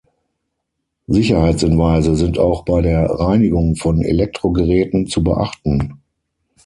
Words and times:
Sicherheitshinweise 1.05 2.15
sind 2.15 2.39
auch 2.39 2.65
bei 2.65 2.81
der 2.81 3.05
Reinigung 3.07 3.75
von 3.75 4.01
Elektrogeräten 4.01 5.05
zu 5.05 5.23
beachten. 5.23 6.01